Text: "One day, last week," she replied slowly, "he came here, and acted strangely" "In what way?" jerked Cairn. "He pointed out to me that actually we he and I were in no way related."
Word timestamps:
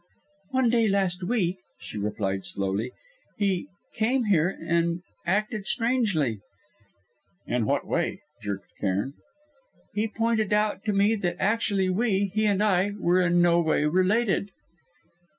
"One 0.49 0.71
day, 0.71 0.87
last 0.87 1.21
week," 1.23 1.57
she 1.79 1.99
replied 1.99 2.43
slowly, 2.43 2.89
"he 3.37 3.67
came 3.93 4.23
here, 4.23 4.57
and 4.67 5.03
acted 5.27 5.67
strangely" 5.67 6.39
"In 7.55 7.67
what 7.67 7.85
way?" 7.85 8.21
jerked 8.41 8.71
Cairn. 8.79 9.13
"He 9.93 10.07
pointed 10.07 10.53
out 10.53 10.83
to 10.85 10.91
me 10.93 11.13
that 11.17 11.39
actually 11.39 11.91
we 11.91 12.31
he 12.33 12.47
and 12.47 12.63
I 12.63 12.93
were 12.97 13.21
in 13.21 13.43
no 13.43 13.59
way 13.61 13.85
related." 13.85 14.49